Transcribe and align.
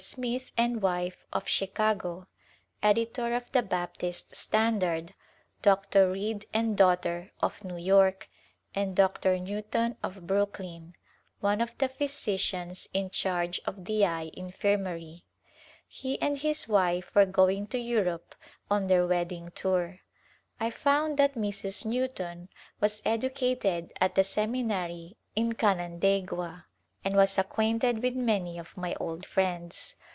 Smith 0.01 0.49
and 0.57 0.81
wife 0.81 1.27
of 1.31 1.47
Chicago, 1.47 2.25
editor 2.81 3.35
of 3.35 3.51
the 3.51 3.61
Baptist 3.61 4.35
Standard] 4.35 5.13
Dr. 5.61 6.09
Reid 6.11 6.47
and 6.51 6.75
daughter 6.75 7.31
of 7.39 7.63
New 7.63 7.77
York 7.77 8.27
and 8.73 8.95
Dr. 8.95 9.37
Newton 9.37 9.97
of 10.01 10.25
Brooklyn, 10.25 10.95
one 11.39 11.61
of 11.61 11.77
the 11.77 11.87
physicians 11.87 12.89
in 12.95 13.11
charge 13.11 13.61
of 13.67 13.85
the 13.85 14.03
Eye 14.03 14.31
Infirmary. 14.33 15.23
He 15.87 16.19
and 16.19 16.39
his 16.39 16.67
wife 16.67 17.13
were 17.13 17.27
going 17.27 17.67
to 17.67 17.77
Europe 17.77 18.33
on 18.71 18.87
their 18.87 19.05
wedding 19.05 19.51
tour. 19.53 19.99
I 20.59 20.71
found 20.71 21.17
that 21.17 21.35
Mrs. 21.35 21.85
Newton 21.85 22.49
was 22.79 23.03
educated 23.05 23.93
at 24.01 24.15
the 24.15 24.23
seminary 24.23 25.17
in 25.35 25.53
Canandaigua 25.53 26.65
and 27.03 27.15
was 27.15 27.39
acquainted 27.39 28.03
with 28.03 28.15
many 28.15 28.59
of 28.59 28.77
my 28.77 28.93
old 28.99 29.25
friends. 29.25 29.95